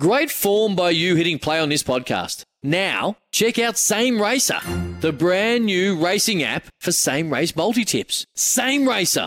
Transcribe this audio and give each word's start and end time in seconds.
Great 0.00 0.30
form 0.30 0.74
by 0.74 0.88
you 0.88 1.14
hitting 1.14 1.38
play 1.38 1.60
on 1.60 1.68
this 1.68 1.82
podcast. 1.82 2.44
Now, 2.62 3.16
check 3.32 3.58
out 3.58 3.76
Same 3.76 4.18
Racer, 4.18 4.58
the 5.02 5.12
brand 5.12 5.66
new 5.66 6.02
racing 6.02 6.42
app 6.42 6.64
for 6.80 6.90
same 6.90 7.30
race 7.30 7.54
multi 7.54 7.84
tips. 7.84 8.24
Same 8.34 8.88
Racer. 8.88 9.26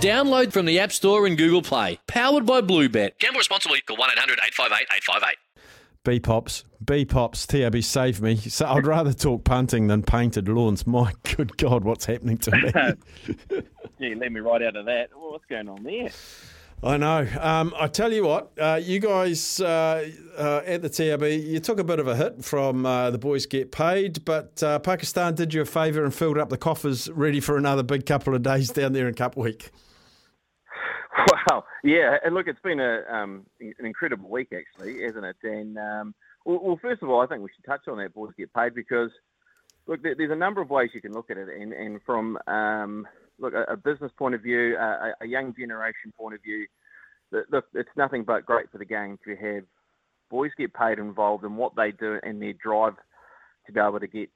Download 0.00 0.52
from 0.52 0.66
the 0.66 0.78
App 0.78 0.92
Store 0.92 1.26
and 1.26 1.38
Google 1.38 1.62
Play. 1.62 1.98
Powered 2.06 2.44
by 2.44 2.60
Bluebet. 2.60 3.18
Gamble 3.20 3.38
responsibly. 3.38 3.80
Call 3.80 3.96
1 3.96 4.10
800 4.10 4.38
858 4.48 4.86
858. 4.98 5.36
B 6.04 6.20
pops, 6.20 6.64
B 6.84 7.06
pops, 7.06 7.46
TAB 7.46 7.82
save 7.82 8.20
me. 8.20 8.36
So 8.50 8.66
I'd 8.66 8.86
rather 8.86 9.14
talk 9.14 9.44
punting 9.44 9.86
than 9.86 10.02
painted 10.02 10.46
lawns. 10.46 10.86
My 10.86 11.14
good 11.36 11.56
God, 11.56 11.84
what's 11.84 12.04
happening 12.04 12.36
to 12.36 12.50
me? 12.50 13.62
Gee, 13.98 14.14
let 14.14 14.30
me 14.30 14.40
right 14.40 14.60
out 14.60 14.76
of 14.76 14.84
that. 14.84 15.08
What's 15.14 15.46
going 15.46 15.70
on 15.70 15.84
there? 15.84 16.10
I 16.82 16.96
know. 16.96 17.28
Um, 17.38 17.74
I 17.78 17.88
tell 17.88 18.10
you 18.10 18.24
what, 18.24 18.52
uh, 18.58 18.80
you 18.82 19.00
guys 19.00 19.60
uh, 19.60 20.08
uh, 20.38 20.62
at 20.64 20.80
the 20.80 20.88
TAB, 20.88 21.22
you 21.24 21.60
took 21.60 21.78
a 21.78 21.84
bit 21.84 21.98
of 21.98 22.08
a 22.08 22.16
hit 22.16 22.42
from 22.42 22.86
uh, 22.86 23.10
the 23.10 23.18
boys 23.18 23.44
get 23.44 23.70
paid, 23.70 24.24
but 24.24 24.62
uh, 24.62 24.78
Pakistan 24.78 25.34
did 25.34 25.52
you 25.52 25.60
a 25.60 25.66
favour 25.66 26.04
and 26.04 26.14
filled 26.14 26.38
up 26.38 26.48
the 26.48 26.56
coffers 26.56 27.10
ready 27.10 27.38
for 27.38 27.58
another 27.58 27.82
big 27.82 28.06
couple 28.06 28.34
of 28.34 28.42
days 28.42 28.70
down 28.70 28.94
there 28.94 29.06
in 29.08 29.14
Cup 29.14 29.36
Week. 29.36 29.70
Wow, 31.50 31.64
yeah, 31.84 32.16
and 32.24 32.34
look, 32.34 32.46
it's 32.46 32.60
been 32.60 32.80
a 32.80 33.02
um, 33.10 33.44
an 33.60 33.84
incredible 33.84 34.30
week 34.30 34.52
actually, 34.54 35.02
hasn't 35.02 35.24
it? 35.24 35.36
And 35.42 35.76
um, 35.76 36.14
well, 36.46 36.60
well, 36.62 36.78
first 36.80 37.02
of 37.02 37.10
all, 37.10 37.20
I 37.20 37.26
think 37.26 37.42
we 37.42 37.50
should 37.54 37.64
touch 37.64 37.88
on 37.88 37.98
that 37.98 38.14
boys 38.14 38.30
get 38.38 38.52
paid 38.54 38.74
because 38.74 39.10
look, 39.86 40.00
there's 40.02 40.30
a 40.30 40.36
number 40.36 40.62
of 40.62 40.70
ways 40.70 40.90
you 40.94 41.02
can 41.02 41.12
look 41.12 41.30
at 41.30 41.36
it, 41.36 41.48
and, 41.48 41.72
and 41.72 42.00
from 42.06 42.38
um, 42.46 43.06
look 43.40 43.54
a, 43.54 43.72
a 43.72 43.76
business 43.76 44.12
point 44.16 44.34
of 44.34 44.42
view, 44.42 44.76
a, 44.76 45.12
a 45.20 45.26
young 45.26 45.54
generation 45.58 46.12
point 46.16 46.34
of 46.34 46.42
view, 46.42 46.66
look, 47.50 47.64
it's 47.74 47.88
nothing 47.96 48.24
but 48.24 48.46
great 48.46 48.70
for 48.70 48.78
the 48.78 48.84
game 48.84 49.18
to 49.24 49.36
have 49.36 49.64
boys 50.30 50.50
get 50.56 50.72
paid 50.72 50.98
involved 50.98 51.44
in 51.44 51.56
what 51.56 51.74
they 51.76 51.90
do 51.90 52.18
and 52.22 52.40
their 52.40 52.52
drive 52.54 52.94
to 53.66 53.72
be 53.72 53.80
able 53.80 54.00
to 54.00 54.06
get 54.06 54.28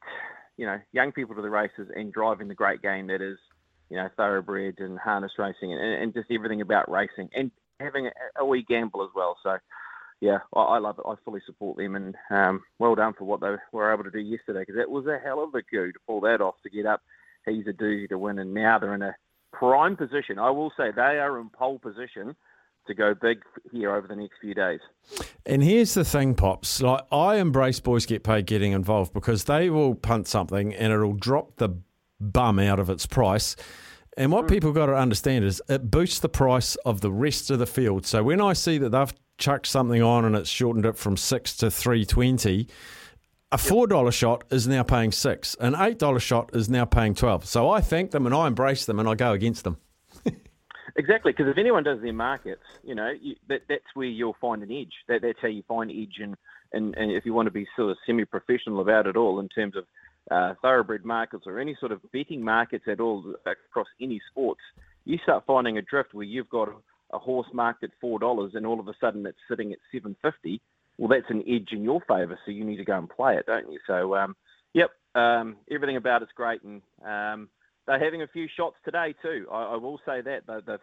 you 0.56 0.66
know 0.66 0.78
young 0.92 1.12
people 1.12 1.34
to 1.34 1.42
the 1.42 1.50
races 1.50 1.88
and 1.94 2.12
driving 2.12 2.48
the 2.48 2.55
great 2.55 2.83
game 2.83 3.06
that 3.06 3.22
is 3.22 3.38
you 3.91 3.96
know 3.96 4.08
thoroughbred 4.16 4.78
and 4.78 4.98
harness 4.98 5.33
racing 5.39 5.72
and, 5.72 6.02
and 6.02 6.14
just 6.14 6.30
everything 6.30 6.61
about 6.61 6.91
racing 6.91 7.28
and 7.34 7.50
having 7.80 8.06
a, 8.06 8.11
a 8.41 8.44
wee 8.44 8.64
gamble 8.68 9.02
as 9.02 9.11
well. 9.14 9.36
So 9.42 9.56
yeah, 10.20 10.39
I, 10.55 10.61
I 10.61 10.78
love 10.78 10.98
it. 10.98 11.08
I 11.08 11.14
fully 11.24 11.41
support 11.46 11.77
them 11.77 11.96
and 11.96 12.14
um, 12.30 12.62
well 12.78 12.94
done 12.94 13.14
for 13.16 13.24
what 13.24 13.41
they 13.41 13.55
were 13.72 13.92
able 13.92 14.05
to 14.05 14.11
do 14.11 14.20
yesterday 14.20 14.61
because 14.61 14.80
it 14.80 14.91
was 14.91 15.06
a 15.06 15.18
hell 15.22 15.42
of 15.42 15.55
a 15.55 15.62
coup 15.62 15.92
to 15.92 15.98
pull 16.06 16.20
that 16.22 16.41
off 16.41 16.55
to 16.62 16.70
get 16.70 16.86
up. 16.86 17.02
He's 17.47 17.67
a 17.67 17.73
doozy 17.73 18.09
to 18.09 18.19
win 18.19 18.39
and 18.39 18.55
now 18.55 18.78
they're 18.78 18.95
in 18.95 19.03
a 19.03 19.14
prime 19.53 19.97
position. 19.97 20.39
I 20.39 20.50
will 20.50 20.73
say 20.77 20.91
they 20.95 21.19
are 21.19 21.39
in 21.39 21.51
pole 21.51 21.78
position 21.78 22.34
to 22.86 22.95
go 22.95 23.14
big 23.14 23.42
here 23.73 23.95
over 23.95 24.06
the 24.06 24.17
next 24.17 24.34
few 24.41 24.55
days. 24.55 24.81
And 25.47 25.62
here's 25.62 25.95
the 25.95 26.05
thing, 26.05 26.34
Pops. 26.34 26.83
Like 26.83 27.05
I 27.11 27.36
embrace 27.36 27.81
boys 27.81 28.06
get 28.06 28.25
paid 28.25 28.47
getting 28.47 28.73
involved 28.73 29.12
because 29.12 29.45
they 29.45 29.70
will 29.70 29.95
punt 29.95 30.28
something 30.28 30.75
and 30.75 30.92
it'll 30.92 31.14
drop 31.14 31.56
the 31.56 31.70
bum 32.20 32.59
out 32.59 32.78
of 32.78 32.91
its 32.91 33.06
price. 33.06 33.57
And 34.17 34.30
what 34.30 34.47
mm. 34.47 34.48
people 34.48 34.73
got 34.73 34.86
to 34.86 34.95
understand 34.95 35.45
is 35.45 35.63
it 35.68 35.91
boosts 35.91 36.20
the 36.20 36.29
price 36.29 36.77
of 36.85 37.01
the 37.01 37.11
rest 37.11 37.51
of 37.51 37.58
the 37.58 37.67
field. 37.67 38.07
So 38.07 38.23
when 38.23 38.41
I 38.41 38.52
see 38.52 38.79
that 38.79 38.91
they've 38.91 39.13
chucked 39.39 39.67
something 39.67 40.02
on 40.02 40.24
and 40.24 40.36
it's 40.36 40.51
shortened 40.51 40.86
it 40.86 40.97
from 40.97 41.17
six 41.17 41.57
to 41.58 41.70
three 41.70 42.05
twenty, 42.05 42.68
a 43.55 43.59
four 43.59 43.87
dollar 43.87 44.11
shot 44.11 44.42
is 44.51 44.67
now 44.67 44.83
paying 44.83 45.13
six. 45.13 45.55
An 45.61 45.77
eight 45.79 45.98
dollar 45.98 46.19
shot 46.19 46.51
is 46.53 46.69
now 46.69 46.85
paying 46.85 47.15
twelve. 47.15 47.45
So 47.47 47.70
I 47.70 47.81
thank 47.81 48.11
them 48.11 48.27
and 48.27 48.35
I 48.35 48.48
embrace 48.48 48.85
them 48.85 48.98
and 48.98 49.09
I 49.09 49.15
go 49.15 49.33
against 49.33 49.65
them. 49.65 49.79
Exactly, 50.97 51.33
because 51.33 51.51
if 51.51 51.59
anyone 51.59 51.83
does 51.83 52.01
their 52.03 52.13
markets, 52.13 52.63
you 52.85 52.95
know, 52.95 53.11
you, 53.20 53.35
that, 53.48 53.63
that's 53.69 53.83
where 53.95 54.07
you'll 54.07 54.37
find 54.41 54.63
an 54.63 54.70
edge. 54.70 54.92
That, 55.09 55.23
that's 55.23 55.41
how 55.42 55.48
you 55.48 55.65
find 55.67 55.91
edge, 55.91 56.19
and, 56.20 56.37
and, 56.73 56.95
and 56.97 57.11
if 57.11 57.27
you 57.27 57.35
want 57.35 57.47
to 57.47 57.51
be 57.51 57.67
sort 57.75 57.91
of 57.91 57.97
semi-professional 58.07 58.81
about 58.81 59.09
it 59.09 59.17
all 59.17 59.41
in 59.41 59.48
terms 59.48 59.75
of 59.77 59.85
uh, 60.31 60.55
thoroughbred 60.63 61.05
markets 61.05 61.45
or 61.48 61.59
any 61.59 61.77
sort 61.81 61.91
of 61.91 62.01
betting 62.13 62.45
markets 62.45 62.85
at 62.86 63.01
all 63.01 63.35
across 63.45 63.89
any 64.01 64.21
sports, 64.31 64.61
you 65.05 65.19
start 65.25 65.42
finding 65.48 65.79
a 65.79 65.83
drift 65.83 66.15
where 66.15 66.25
you've 66.25 66.48
got 66.48 66.69
a, 66.69 67.17
a 67.17 67.19
horse 67.19 67.48
marked 67.53 67.83
at 67.83 67.91
four 68.01 68.21
dollars, 68.21 68.53
and 68.55 68.65
all 68.65 68.79
of 68.79 68.86
a 68.86 68.95
sudden 69.01 69.27
it's 69.27 69.39
sitting 69.51 69.73
at 69.73 69.79
seven 69.92 70.15
fifty. 70.23 70.61
Well, 70.98 71.08
that's 71.08 71.30
an 71.30 71.42
edge 71.48 71.68
in 71.72 71.82
your 71.82 72.00
favour, 72.08 72.38
so 72.44 72.52
you 72.52 72.64
need 72.64 72.77
to 72.77 72.84
go 72.84 72.96
and 72.96 73.08
play 73.08 73.36
it, 73.36 73.46
don't 73.46 73.70
you? 73.70 73.78
So, 73.86 74.14
um, 74.14 74.36
yep, 74.72 74.90
um, 75.14 75.56
everything 75.70 75.96
about 75.96 76.22
it's 76.22 76.32
great, 76.32 76.62
and 76.62 76.82
um, 77.05 77.48
they're 77.86 78.02
having 78.02 78.22
a 78.22 78.28
few 78.28 78.48
shots 78.56 78.77
today 78.84 79.14
too. 79.22 79.46
I, 79.50 79.64
I 79.64 79.77
will 79.77 79.98
say 80.06 80.20
that 80.20 80.42
they, 80.46 80.58
they've, 80.66 80.78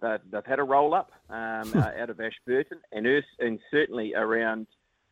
they've 0.00 0.32
they've 0.32 0.46
had 0.46 0.58
a 0.58 0.64
roll 0.64 0.94
up 0.94 1.12
um, 1.30 1.72
uh, 1.74 1.92
out 1.98 2.10
of 2.10 2.20
Ashburton 2.20 2.78
and 2.92 3.06
and 3.38 3.58
certainly 3.70 4.14
around 4.14 4.66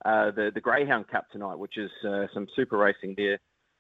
uh, 0.04 0.30
the 0.32 0.50
the 0.52 0.60
Greyhound 0.60 1.08
Cup 1.08 1.30
tonight, 1.30 1.58
which 1.58 1.78
is 1.78 1.90
uh, 2.06 2.26
some 2.34 2.46
super 2.56 2.76
racing 2.76 3.14
there 3.16 3.38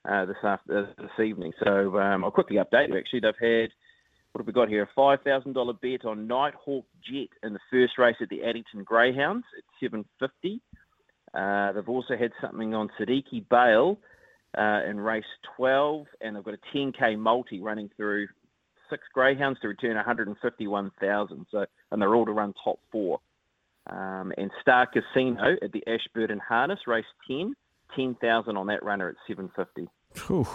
uh, 0.08 0.24
this 0.24 0.36
after 0.42 0.94
this 0.98 1.24
evening. 1.24 1.52
So 1.64 1.98
um, 1.98 2.24
I'll 2.24 2.30
quickly 2.30 2.56
update 2.56 2.88
you. 2.88 2.96
Actually, 2.96 3.20
they've 3.20 3.34
had 3.40 3.70
what 4.32 4.40
have 4.40 4.46
we 4.46 4.52
got 4.52 4.68
here? 4.68 4.82
A 4.82 4.88
five 4.94 5.20
thousand 5.22 5.52
dollar 5.52 5.74
bet 5.74 6.04
on 6.04 6.26
Nighthawk 6.26 6.84
Jet 7.04 7.28
in 7.42 7.52
the 7.52 7.60
first 7.70 7.98
race 7.98 8.16
at 8.20 8.28
the 8.28 8.44
Addington 8.44 8.82
Greyhounds 8.84 9.44
at 9.56 9.64
seven 9.80 10.04
fifty. 10.18 10.60
Uh, 11.34 11.72
they've 11.72 11.88
also 11.88 12.16
had 12.16 12.32
something 12.40 12.74
on 12.74 12.90
Siddiqui 12.98 13.48
Bale 13.48 13.98
uh, 14.56 14.80
in 14.88 15.00
race 15.00 15.24
12, 15.56 16.06
and 16.20 16.36
they've 16.36 16.44
got 16.44 16.54
a 16.54 16.76
10k 16.76 17.18
multi 17.18 17.60
running 17.60 17.90
through 17.96 18.28
six 18.90 19.02
greyhounds 19.14 19.58
to 19.60 19.68
return 19.68 19.96
151,000. 19.96 21.46
So, 21.50 21.64
and 21.90 22.02
they're 22.02 22.14
all 22.14 22.26
to 22.26 22.32
run 22.32 22.52
top 22.62 22.78
four. 22.90 23.20
Um, 23.88 24.32
and 24.36 24.50
Star 24.60 24.86
Casino 24.86 25.56
at 25.62 25.72
the 25.72 25.82
Ashburton 25.86 26.38
Harness, 26.46 26.80
race 26.86 27.04
10, 27.26 27.54
10,000 27.96 28.56
on 28.56 28.66
that 28.66 28.84
runner 28.84 29.08
at 29.08 29.16
750. 29.26 29.88
Whew. 30.26 30.46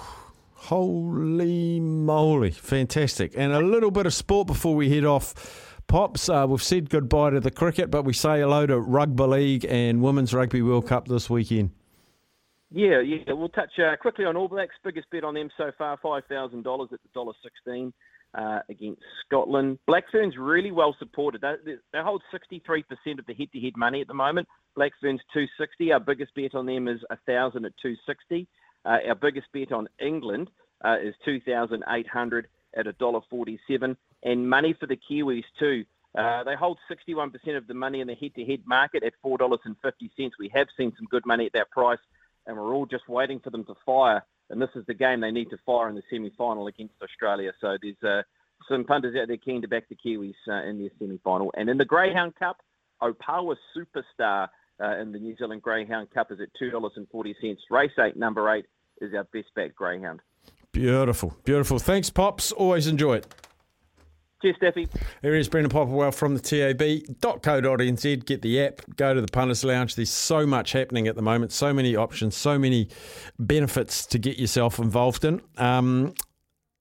Holy 0.58 1.80
moly. 1.80 2.52
Fantastic. 2.52 3.34
And 3.38 3.54
a 3.54 3.62
little 3.62 3.92
bit 3.92 4.06
of 4.06 4.14
sport 4.14 4.48
before 4.48 4.76
we 4.76 4.90
head 4.90 5.06
off. 5.06 5.76
Pops, 5.88 6.28
uh, 6.28 6.46
we've 6.50 6.62
said 6.62 6.90
goodbye 6.90 7.30
to 7.30 7.40
the 7.40 7.52
cricket, 7.52 7.90
but 7.90 8.04
we 8.04 8.12
say 8.12 8.42
hello 8.42 8.66
to 8.66 8.78
Rugby 8.78 9.24
League 9.24 9.66
and 9.70 10.02
Women's 10.02 10.34
Rugby 10.34 10.62
World 10.62 10.88
Cup 10.88 11.08
this 11.08 11.30
weekend. 11.30 11.72
Yeah, 12.72 13.00
yeah. 13.00 13.32
We'll 13.32 13.48
touch 13.48 13.80
uh, 13.80 13.96
quickly 13.96 14.26
on 14.26 14.36
All 14.36 14.50
Blacks. 14.50 14.76
Biggest 14.84 15.10
bet 15.10 15.24
on 15.24 15.36
them 15.36 15.50
so 15.58 15.72
far, 15.78 15.98
five 16.04 16.24
thousand 16.28 16.64
dollars 16.64 16.90
at 16.92 17.00
the 17.02 17.10
dollar 17.14 17.32
sixteen 17.42 17.94
uh, 18.34 18.60
against 18.68 19.02
Scotland. 19.26 19.80
Black 19.88 20.04
Ferns 20.12 20.36
really 20.38 20.72
well 20.72 20.94
supported. 21.00 21.40
They, 21.40 21.76
they, 21.94 22.00
hold 22.00 22.24
sixty 22.32 22.62
three 22.66 22.84
percent 22.84 23.20
of 23.20 23.26
the 23.26 23.34
head 23.34 23.48
to 23.54 23.60
head 23.62 23.78
money 23.78 24.02
at 24.02 24.08
the 24.08 24.14
moment. 24.14 24.50
Black 24.76 24.92
Ferns 25.00 25.22
two 25.34 25.46
sixty. 25.58 25.94
Our 25.94 26.02
biggest 26.02 26.36
bet 26.36 26.56
on 26.56 26.66
them 26.66 26.90
is 26.90 27.00
a 27.10 27.18
thousand 27.26 27.64
at 27.64 27.72
two 27.82 27.96
sixty. 28.06 28.48
Uh, 28.86 28.98
our 29.08 29.16
biggest 29.16 29.48
bet 29.54 29.72
on 29.72 29.88
England 30.00 30.50
uh, 30.84 30.98
is 31.02 31.14
two 31.26 31.40
thousand 31.42 31.84
eight 31.90 32.08
hundred 32.08 32.48
at 32.76 32.88
a 32.88 32.94
dollar 32.94 33.22
forty 33.30 33.60
seven. 33.70 33.98
And 34.24 34.50
money 34.50 34.76
for 34.80 34.88
the 34.88 34.98
Kiwis 34.98 35.44
too. 35.60 35.86
Uh, 36.18 36.44
they 36.44 36.56
hold 36.56 36.80
61% 36.90 37.32
of 37.56 37.68
the 37.68 37.76
money 37.76 38.02
in 38.02 38.08
the 38.08 38.16
head-to-head 38.16 38.64
market 38.66 39.04
at 39.04 39.14
$4.50. 39.24 40.32
We 40.40 40.50
have 40.52 40.66
seen 40.76 40.92
some 40.98 41.06
good 41.12 41.24
money 41.28 41.46
at 41.46 41.54
that 41.54 41.70
price 41.70 42.00
and 42.48 42.58
we're 42.58 42.74
all 42.74 42.86
just 42.86 43.08
waiting 43.08 43.40
for 43.40 43.50
them 43.52 43.66
to 43.66 43.76
fire. 43.86 44.24
And 44.50 44.62
this 44.62 44.70
is 44.76 44.86
the 44.88 44.94
game 44.94 45.20
they 45.20 45.32
need 45.32 45.50
to 45.50 45.58
fire 45.66 45.90
in 45.90 45.96
the 45.96 46.02
semi-final 46.10 46.68
against 46.68 46.96
Australia. 47.04 47.52
So 47.60 47.78
there's 47.82 48.02
uh, 48.04 48.24
some 48.70 48.86
punters 48.86 49.16
out 49.22 49.28
there 49.28 49.38
keen 49.38 49.62
to 49.62 49.68
back 49.68 49.90
the 49.90 49.96
Kiwis 49.96 50.34
uh, 50.48 50.68
in 50.68 50.80
their 50.80 50.90
semi-final. 50.98 51.54
And 51.56 51.70
in 51.70 51.78
the 51.78 51.86
Greyhound 51.86 52.36
Cup, 52.36 52.58
Opawa 53.02 53.56
Superstar 53.76 54.48
uh, 54.82 54.98
in 54.98 55.12
the 55.12 55.20
New 55.20 55.36
Zealand 55.38 55.62
Greyhound 55.62 56.10
Cup 56.12 56.32
is 56.32 56.40
at 56.40 56.48
two 56.58 56.72
dollars 56.72 56.94
and 56.96 57.08
forty 57.10 57.36
cents. 57.42 57.62
Race 57.70 57.92
eight, 58.00 58.16
number 58.16 58.50
eight, 58.54 58.66
is 59.02 59.14
our 59.14 59.26
best 59.34 59.48
bet 59.56 59.76
Greyhound. 59.76 60.22
Beautiful, 60.72 61.36
beautiful. 61.44 61.80
Thanks, 61.80 62.10
Pops. 62.10 62.52
Always 62.52 62.88
enjoy 62.88 63.16
it. 63.16 63.34
Cheers, 64.42 64.58
Steffi. 64.62 64.88
Here 65.24 65.34
is 65.34 65.50
Brendan 65.50 65.72
Popplewell 65.72 66.14
from 66.14 66.36
the 66.36 66.40
TAB.co.nz. 66.40 68.26
Get 68.26 68.42
the 68.44 68.62
app, 68.62 68.82
go 68.96 69.16
to 69.16 69.22
the 69.22 69.28
Punters 69.28 69.64
Lounge. 69.64 69.96
There's 69.96 70.12
so 70.12 70.46
much 70.46 70.74
happening 70.74 71.08
at 71.08 71.16
the 71.16 71.24
moment, 71.24 71.52
so 71.52 71.74
many 71.74 71.96
options, 71.96 72.36
so 72.36 72.60
many 72.60 72.88
benefits 73.40 74.06
to 74.06 74.20
get 74.20 74.38
yourself 74.38 74.78
involved 74.78 75.26
in. 75.26 75.42
Um, 75.58 76.14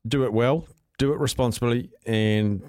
do 0.06 0.24
it 0.24 0.34
well, 0.34 0.66
do 0.98 1.14
it 1.14 1.18
responsibly, 1.18 1.90
and 2.04 2.62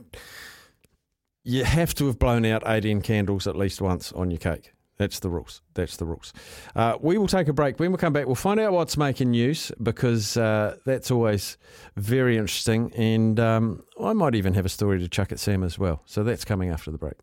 you 1.43 1.65
have 1.65 1.93
to 1.95 2.07
have 2.07 2.17
blown 2.17 2.45
out 2.45 2.63
18 2.65 3.01
candles 3.01 3.45
at 3.45 3.57
least 3.57 3.81
once 3.81 4.13
on 4.13 4.31
your 4.31 4.39
cake. 4.39 4.71
That's 4.97 5.19
the 5.19 5.29
rules. 5.29 5.61
That's 5.75 5.97
the 5.97 6.05
rules. 6.05 6.33
Uh, 6.75 6.97
we 6.99 7.17
will 7.17 7.27
take 7.27 7.47
a 7.47 7.53
break. 7.53 7.79
When 7.79 7.91
we 7.91 7.97
come 7.97 8.13
back, 8.13 8.25
we'll 8.25 8.35
find 8.35 8.59
out 8.59 8.73
what's 8.73 8.97
making 8.97 9.31
news 9.31 9.71
because 9.81 10.37
uh, 10.37 10.77
that's 10.85 11.11
always 11.11 11.57
very 11.95 12.37
interesting. 12.37 12.91
And 12.95 13.39
um, 13.39 13.83
I 14.01 14.13
might 14.13 14.33
even 14.33 14.55
have 14.55 14.65
a 14.65 14.69
story 14.69 14.99
to 14.99 15.07
chuck 15.07 15.31
at 15.31 15.39
Sam 15.39 15.63
as 15.63 15.77
well. 15.77 16.01
So 16.05 16.23
that's 16.23 16.43
coming 16.45 16.69
after 16.69 16.91
the 16.91 16.97
break. 16.97 17.15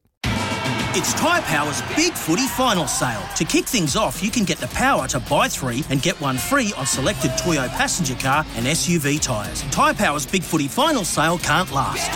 It's 0.97 1.12
Tyre 1.15 1.43
Power's 1.43 1.82
Big 1.97 2.12
Footy 2.12 2.47
Final 2.47 2.87
Sale. 2.87 3.23
To 3.35 3.44
kick 3.44 3.65
things 3.65 3.97
off, 3.97 4.23
you 4.23 4.31
can 4.31 4.44
get 4.44 4.59
the 4.59 4.69
power 4.69 5.09
to 5.09 5.19
buy 5.19 5.49
three 5.49 5.82
and 5.91 6.00
get 6.00 6.21
one 6.21 6.38
free 6.38 6.73
on 6.76 6.87
selected 6.87 7.32
Toyo 7.37 7.67
passenger 7.67 8.15
car 8.15 8.47
and 8.55 8.65
SUV 8.65 9.21
tyres. 9.21 9.62
Tyre 9.73 9.94
Power's 9.94 10.25
Big 10.25 10.44
Footy 10.44 10.69
Final 10.69 11.05
Sale 11.05 11.38
can't 11.38 11.73
last. 11.73 12.09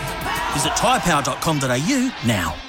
Visit 0.54 0.72
tyrepower.com.au 0.74 2.12
now. 2.24 2.67